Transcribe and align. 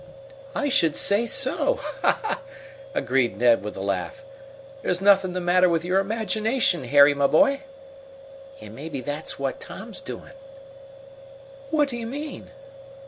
"I 0.55 0.67
should 0.67 0.95
say 0.95 1.27
so!" 1.27 1.79
agreed 2.95 3.37
Ned, 3.37 3.63
with 3.63 3.77
a 3.77 3.83
laugh. 3.83 4.23
"There's 4.81 4.99
nothing 4.99 5.33
the 5.33 5.39
matter 5.39 5.69
with 5.69 5.85
your 5.85 5.99
imagination, 5.99 6.85
Harry, 6.85 7.13
my 7.13 7.27
boy!" 7.27 7.61
"And 8.59 8.73
maybe 8.73 9.01
that's 9.01 9.37
what 9.37 9.59
Tom's 9.61 10.01
doin'!" 10.01 10.31
"What 11.69 11.87
do 11.87 11.97
you 11.97 12.07
mean?" 12.07 12.49